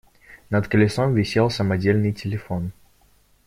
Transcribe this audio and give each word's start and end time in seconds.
Над 0.49 0.67
колесом 0.67 1.13
висел 1.13 1.51
самодельный 1.51 2.11
телефон. 2.11 2.71